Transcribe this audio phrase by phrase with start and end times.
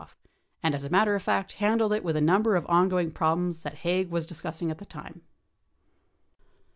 [0.01, 0.27] 1014 off,
[0.63, 3.61] and as a matter of fact, handled it with a number of ongoing prob lems
[3.61, 5.21] that [Haig] was discussing at the time."